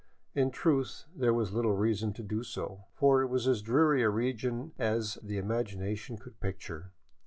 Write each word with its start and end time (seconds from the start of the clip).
In 0.33 0.49
truth 0.49 1.05
there 1.15 1.31
was 1.31 1.53
little 1.53 1.75
reason 1.75 2.11
to 2.13 2.23
do 2.23 2.41
so, 2.41 2.85
for 2.95 3.21
it 3.21 3.27
was 3.27 3.47
as 3.47 3.61
dreary 3.61 4.01
a 4.01 4.09
region 4.09 4.71
as 4.79 5.19
the 5.21 5.37
imagination 5.37 6.17
could 6.17 6.39
picture. 6.39 6.91